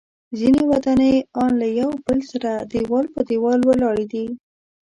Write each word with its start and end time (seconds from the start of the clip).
ځینې 0.39 0.61
ودانۍ 0.71 1.15
ان 1.41 1.51
له 1.61 1.67
یو 1.79 1.91
بل 2.05 2.19
سره 2.31 2.51
دیوال 2.71 3.05
په 3.13 3.21
دیوال 3.29 3.59
ولاړې 3.65 4.05
دي. 4.13 4.25